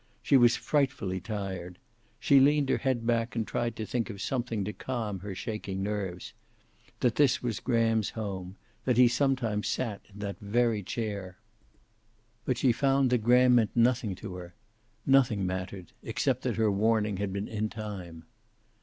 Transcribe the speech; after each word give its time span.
She 0.23 0.35
was 0.35 0.55
frightfully 0.55 1.19
tired. 1.19 1.77
She 2.19 2.39
leaned 2.39 2.69
her 2.69 2.79
head 2.79 3.05
back 3.05 3.35
and 3.35 3.45
tried 3.45 3.75
to 3.75 3.85
think 3.85 4.09
of 4.09 4.19
something 4.19 4.65
to 4.65 4.73
calm 4.73 5.19
her 5.19 5.35
shaking 5.35 5.83
nerves, 5.83 6.33
that 7.01 7.17
this 7.17 7.43
was 7.43 7.59
Graham's 7.59 8.09
home, 8.09 8.55
that 8.85 8.97
he 8.97 9.07
sometimes 9.07 9.67
sat 9.67 10.01
in 10.11 10.17
that 10.17 10.39
very 10.39 10.81
chair. 10.81 11.37
But 12.45 12.57
she 12.57 12.71
found 12.71 13.11
that 13.11 13.19
Graham 13.19 13.53
meant 13.53 13.75
nothing 13.75 14.15
to 14.15 14.33
her. 14.37 14.55
Nothing 15.05 15.45
mattered, 15.45 15.91
except 16.01 16.41
that 16.41 16.55
her 16.55 16.71
warning 16.71 17.17
had 17.17 17.31
been 17.31 17.47
in 17.47 17.69
time. 17.69 18.23